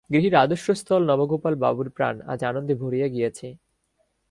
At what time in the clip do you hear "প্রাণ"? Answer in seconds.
1.89-2.15